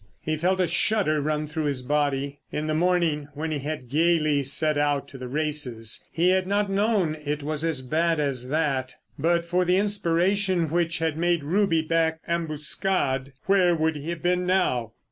He 0.23 0.35
felt 0.35 0.59
a 0.59 0.65
shudder 0.65 1.21
run 1.21 1.45
through 1.45 1.65
his 1.65 1.83
body. 1.83 2.39
In 2.51 2.65
the 2.65 2.73
morning 2.73 3.27
when 3.35 3.51
he 3.51 3.59
had 3.59 3.87
gaily 3.87 4.41
set 4.41 4.75
out 4.75 5.07
to 5.09 5.19
the 5.19 5.27
races 5.27 6.03
he 6.11 6.29
had 6.29 6.47
not 6.47 6.71
known 6.71 7.17
it 7.23 7.43
was 7.43 7.63
as 7.63 7.83
bad 7.83 8.19
as 8.19 8.49
that. 8.49 8.95
But 9.19 9.45
for 9.45 9.63
the 9.63 9.77
inspiration 9.77 10.71
which 10.71 10.97
had 10.97 11.17
made 11.17 11.43
Ruby 11.43 11.83
back 11.83 12.19
Ambuscade 12.27 13.33
where 13.45 13.75
would 13.75 13.95
he 13.95 14.09
have 14.09 14.23
been 14.23 14.47
now? 14.47 14.93